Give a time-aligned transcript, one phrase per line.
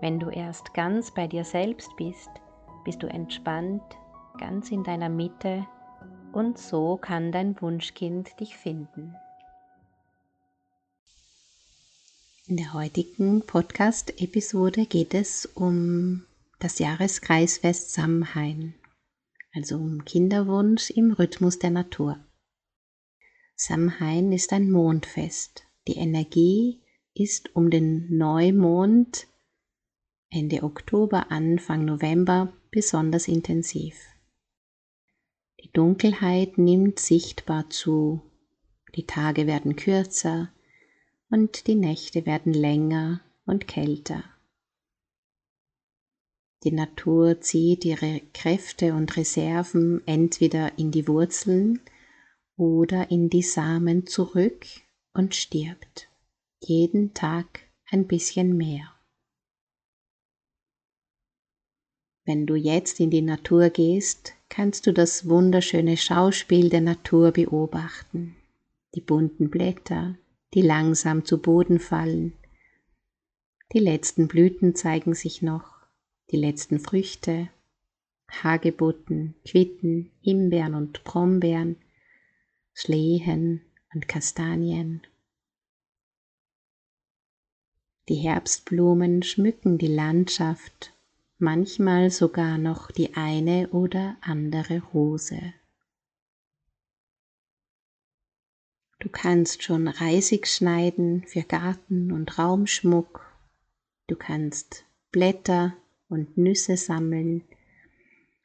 [0.00, 2.28] Wenn du erst ganz bei dir selbst bist,
[2.84, 3.82] bist du entspannt,
[4.38, 5.66] ganz in deiner Mitte
[6.32, 9.14] und so kann dein Wunschkind dich finden.
[12.46, 16.26] In der heutigen Podcast-Episode geht es um
[16.58, 18.74] das Jahreskreisfest Samhain,
[19.54, 22.18] also um Kinderwunsch im Rhythmus der Natur.
[23.56, 25.64] Samhain ist ein Mondfest.
[25.88, 26.82] Die Energie
[27.14, 29.26] ist um den Neumond
[30.36, 34.04] Ende Oktober, Anfang November besonders intensiv.
[35.64, 38.20] Die Dunkelheit nimmt sichtbar zu,
[38.94, 40.52] die Tage werden kürzer
[41.30, 44.24] und die Nächte werden länger und kälter.
[46.64, 51.80] Die Natur zieht ihre Kräfte und Reserven entweder in die Wurzeln
[52.58, 54.66] oder in die Samen zurück
[55.14, 56.10] und stirbt
[56.60, 58.95] jeden Tag ein bisschen mehr.
[62.26, 68.34] Wenn du jetzt in die Natur gehst, kannst du das wunderschöne Schauspiel der Natur beobachten.
[68.96, 70.16] Die bunten Blätter,
[70.52, 72.32] die langsam zu Boden fallen.
[73.72, 75.70] Die letzten Blüten zeigen sich noch,
[76.32, 77.48] die letzten Früchte,
[78.28, 81.76] Hagebutten, Quitten, Himbeeren und Brombeeren,
[82.74, 83.62] Schlehen
[83.94, 85.06] und Kastanien.
[88.08, 90.95] Die Herbstblumen schmücken die Landschaft
[91.38, 95.52] manchmal sogar noch die eine oder andere Rose.
[98.98, 103.20] Du kannst schon Reisig schneiden für Garten und Raumschmuck.
[104.06, 105.76] Du kannst Blätter
[106.08, 107.44] und Nüsse sammeln.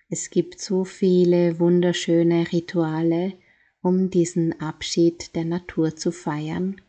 [0.10, 3.34] Es gibt so viele wunderschöne Rituale,
[3.82, 6.82] um diesen Abschied der Natur zu feiern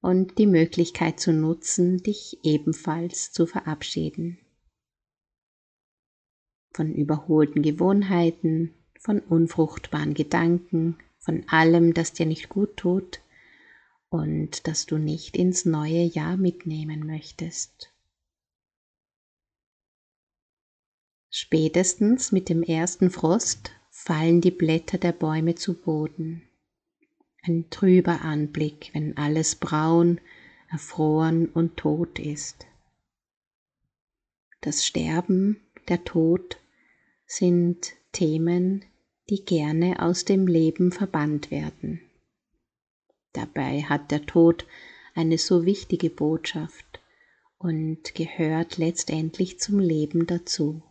[0.00, 4.41] und die Möglichkeit zu nutzen, dich ebenfalls zu verabschieden
[6.74, 13.20] von überholten Gewohnheiten, von unfruchtbaren Gedanken, von allem, das dir nicht gut tut
[14.08, 17.92] und das du nicht ins neue Jahr mitnehmen möchtest.
[21.30, 26.42] Spätestens mit dem ersten Frost fallen die Blätter der Bäume zu Boden.
[27.42, 30.20] Ein trüber Anblick, wenn alles braun,
[30.70, 32.66] erfroren und tot ist.
[34.60, 36.58] Das Sterben, der Tod
[37.32, 38.84] sind Themen,
[39.30, 42.02] die gerne aus dem Leben verbannt werden.
[43.32, 44.66] Dabei hat der Tod
[45.14, 47.00] eine so wichtige Botschaft
[47.56, 50.82] und gehört letztendlich zum Leben dazu.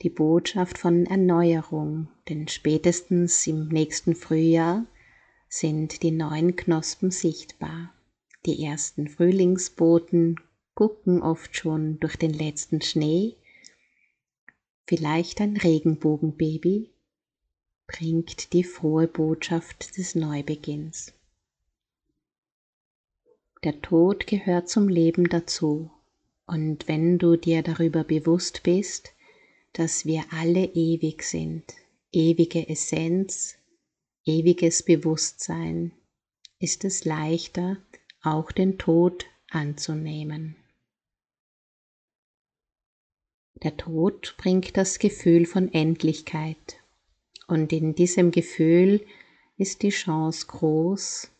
[0.00, 4.86] Die Botschaft von Erneuerung, denn spätestens im nächsten Frühjahr
[5.48, 7.92] sind die neuen Knospen sichtbar.
[8.46, 10.40] Die ersten Frühlingsboten
[10.74, 13.36] gucken oft schon durch den letzten Schnee
[14.86, 16.90] vielleicht ein Regenbogenbaby,
[17.86, 21.12] bringt die frohe Botschaft des Neubeginns.
[23.62, 25.90] Der Tod gehört zum Leben dazu,
[26.46, 29.12] und wenn du dir darüber bewusst bist,
[29.72, 31.64] dass wir alle ewig sind,
[32.12, 33.56] ewige Essenz,
[34.24, 35.92] ewiges Bewusstsein,
[36.58, 37.78] ist es leichter,
[38.22, 40.56] auch den Tod anzunehmen.
[43.64, 46.76] Der Tod bringt das Gefühl von Endlichkeit
[47.48, 49.04] und in diesem Gefühl
[49.56, 51.30] ist die Chance groß,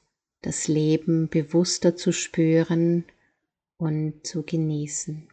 [0.41, 3.05] das Leben bewusster zu spüren
[3.77, 5.29] und zu genießen.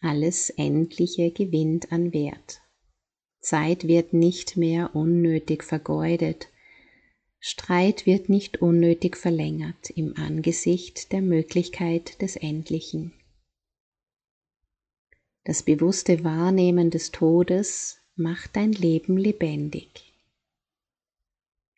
[0.00, 2.62] Alles Endliche gewinnt an Wert.
[3.40, 6.48] Zeit wird nicht mehr unnötig vergeudet,
[7.40, 13.12] Streit wird nicht unnötig verlängert im Angesicht der Möglichkeit des Endlichen.
[15.48, 20.12] Das bewusste Wahrnehmen des Todes macht dein Leben lebendig.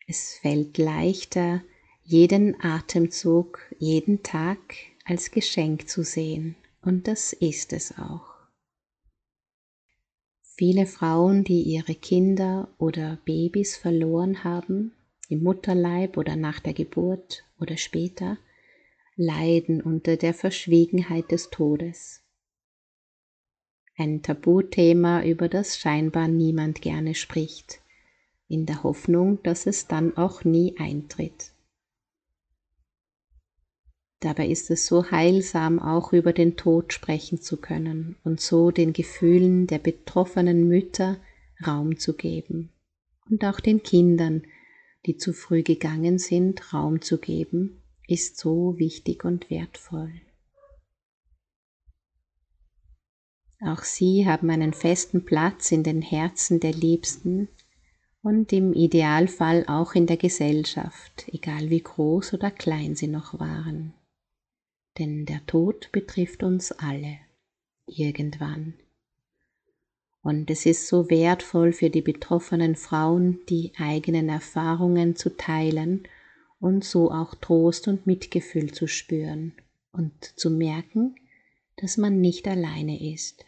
[0.05, 1.63] Es fällt leichter,
[2.03, 4.59] jeden Atemzug, jeden Tag
[5.05, 8.25] als Geschenk zu sehen, und das ist es auch.
[10.57, 14.91] Viele Frauen, die ihre Kinder oder Babys verloren haben,
[15.29, 18.37] im Mutterleib oder nach der Geburt oder später,
[19.15, 22.20] leiden unter der Verschwiegenheit des Todes.
[23.97, 27.81] Ein Tabuthema, über das scheinbar niemand gerne spricht,
[28.47, 31.51] in der Hoffnung, dass es dann auch nie eintritt.
[34.21, 38.93] Dabei ist es so heilsam, auch über den Tod sprechen zu können und so den
[38.93, 41.17] Gefühlen der betroffenen Mütter
[41.65, 42.69] Raum zu geben
[43.29, 44.43] und auch den Kindern,
[45.05, 50.11] die zu früh gegangen sind, Raum zu geben, ist so wichtig und wertvoll.
[53.63, 57.47] Auch sie haben einen festen Platz in den Herzen der Liebsten
[58.23, 63.93] und im Idealfall auch in der Gesellschaft, egal wie groß oder klein sie noch waren
[64.97, 67.17] denn der Tod betrifft uns alle
[67.87, 68.73] irgendwann.
[70.21, 76.07] Und es ist so wertvoll für die betroffenen Frauen, die eigenen Erfahrungen zu teilen
[76.59, 79.53] und so auch Trost und Mitgefühl zu spüren
[79.91, 81.15] und zu merken,
[81.77, 83.45] dass man nicht alleine ist.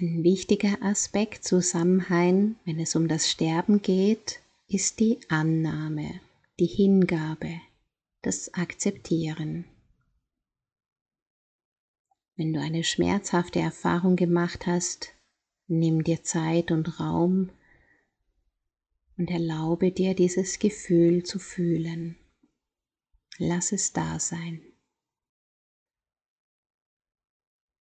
[0.00, 6.20] Ein wichtiger Aspekt Zusammenhang, wenn es um das Sterben geht, ist die Annahme
[6.60, 7.60] die Hingabe,
[8.22, 9.64] das Akzeptieren.
[12.36, 15.14] Wenn du eine schmerzhafte Erfahrung gemacht hast,
[15.66, 17.50] nimm dir Zeit und Raum
[19.16, 22.16] und erlaube dir dieses Gefühl zu fühlen.
[23.38, 24.67] Lass es da sein.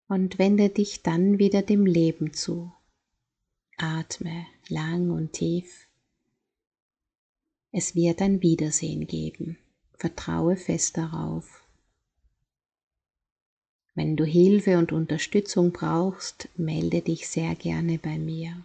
[0.07, 2.71] Und wende dich dann wieder dem Leben zu.
[3.77, 5.87] Atme lang und tief
[7.71, 9.57] es wird ein Wiedersehen geben.
[9.93, 11.63] Vertraue fest darauf.
[13.93, 18.63] Wenn du Hilfe und Unterstützung brauchst, melde dich sehr gerne bei mir.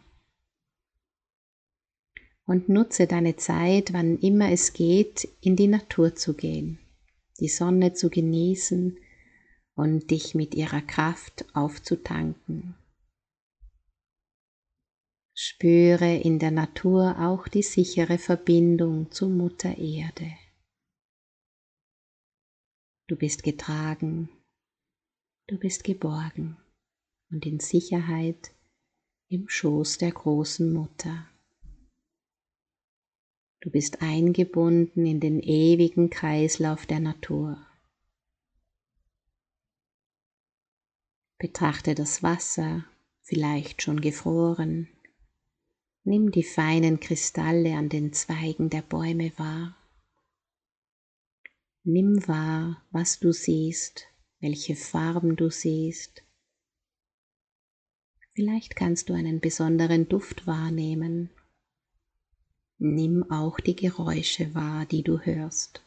[2.47, 6.79] Und nutze deine Zeit, wann immer es geht, in die Natur zu gehen,
[7.39, 8.97] die Sonne zu genießen
[9.83, 12.77] und dich mit ihrer Kraft aufzutanken.
[15.35, 20.31] Spüre in der Natur auch die sichere Verbindung zu Mutter Erde.
[23.09, 24.29] Du bist getragen,
[25.49, 26.57] du bist geborgen
[27.31, 28.55] und in Sicherheit
[29.29, 31.27] im Schoß der großen Mutter.
[33.61, 37.67] Du bist eingebunden in den ewigen Kreislauf der Natur.
[41.43, 42.85] Betrachte das Wasser,
[43.23, 44.87] vielleicht schon gefroren,
[46.05, 49.77] Nimm die feinen Kristalle an den Zweigen der Bäume wahr.
[51.83, 54.07] Nimm wahr, was du siehst,
[54.39, 56.23] welche Farben du siehst.
[58.35, 61.31] Vielleicht kannst du einen besonderen Duft wahrnehmen.
[62.79, 65.83] Nimm auch die Geräusche wahr, die du hörst.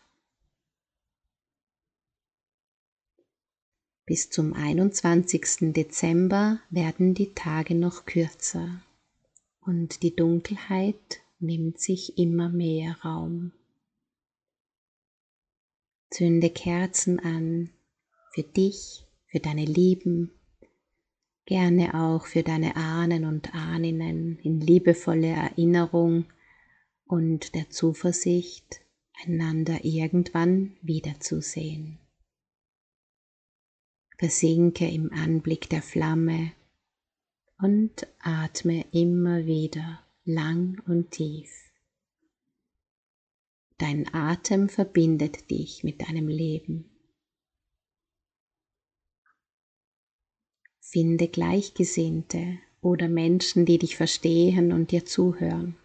[4.08, 5.74] Bis zum 21.
[5.74, 8.84] Dezember werden die Tage noch kürzer
[9.62, 13.52] und die Dunkelheit nimmt sich immer mehr Raum.
[16.12, 17.72] Zünde Kerzen an
[18.32, 20.30] für dich, für deine Lieben,
[21.48, 26.26] gerne auch für deine Ahnen und Ahninnen in liebevolle Erinnerung
[27.08, 28.82] und der Zuversicht,
[29.26, 31.98] einander irgendwann wiederzusehen.
[34.18, 36.54] Versinke im Anblick der Flamme
[37.62, 41.52] und atme immer wieder lang und tief.
[43.78, 46.90] Dein Atem verbindet dich mit deinem Leben.
[50.80, 55.76] Finde Gleichgesinnte oder Menschen, die dich verstehen und dir zuhören.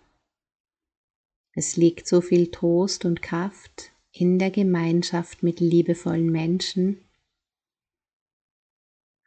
[1.53, 7.05] Es liegt so viel Trost und Kraft in der Gemeinschaft mit liebevollen Menschen,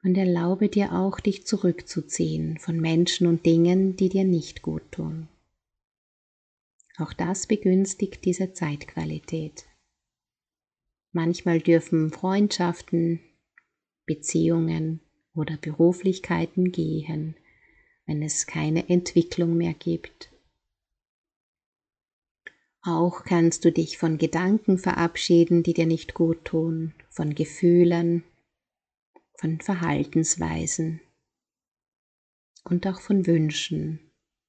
[0.04, 5.28] und erlaube dir auch, dich zurückzuziehen von Menschen und Dingen, die dir nicht gut tun.
[6.98, 9.66] Auch das begünstigt diese Zeitqualität.
[11.12, 13.20] Manchmal dürfen Freundschaften,
[14.06, 15.00] Beziehungen
[15.34, 17.36] oder Beruflichkeiten gehen,
[18.06, 20.30] wenn es keine Entwicklung mehr gibt.
[22.82, 28.24] Auch kannst du dich von Gedanken verabschieden, die dir nicht gut tun, von Gefühlen,
[29.36, 31.02] von Verhaltensweisen
[32.64, 34.00] und auch von Wünschen,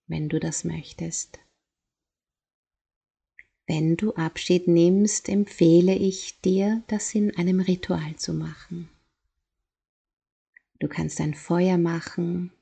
[0.06, 1.38] wenn du das möchtest.
[3.66, 8.90] Wenn du Abschied nimmst, empfehle ich dir, das in einem Ritual zu machen.
[10.80, 12.52] Du kannst ein Feuer machen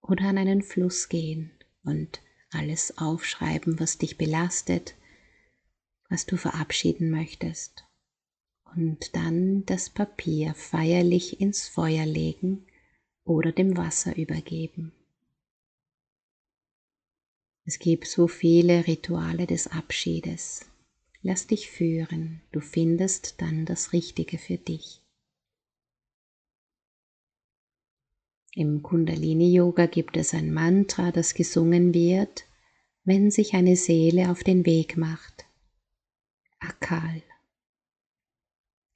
[0.00, 1.50] oder an einen Fluss gehen
[1.82, 4.96] und alles aufschreiben, was dich belastet
[6.08, 7.84] was du verabschieden möchtest
[8.76, 12.66] und dann das Papier feierlich ins Feuer legen
[13.24, 14.92] oder dem Wasser übergeben.
[17.64, 20.66] Es gibt so viele Rituale des Abschiedes.
[21.22, 25.02] Lass dich führen, du findest dann das Richtige für dich.
[28.54, 32.44] Im Kundalini-Yoga gibt es ein Mantra, das gesungen wird,
[33.04, 35.44] wenn sich eine Seele auf den Weg macht.
[36.60, 37.22] Akal.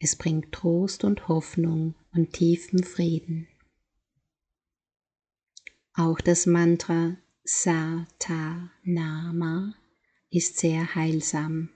[0.03, 3.47] Es bringt Trost und Hoffnung und tiefen Frieden.
[5.93, 8.15] Auch das Mantra Satanama
[10.31, 11.69] ist sehr heilsam.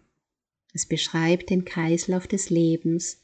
[0.73, 3.21] Es beschreibt den Kreislauf des Lebens.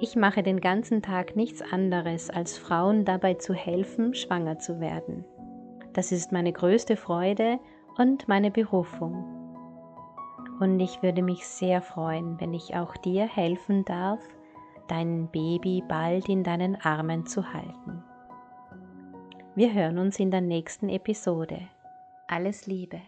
[0.00, 5.24] Ich mache den ganzen Tag nichts anderes, als Frauen dabei zu helfen, schwanger zu werden.
[5.92, 7.60] Das ist meine größte Freude
[7.96, 9.38] und meine Berufung.
[10.58, 14.18] Und ich würde mich sehr freuen, wenn ich auch dir helfen darf,
[14.88, 18.02] dein Baby bald in deinen Armen zu halten.
[19.54, 21.68] Wir hören uns in der nächsten Episode.
[22.32, 23.02] Alles Liebe.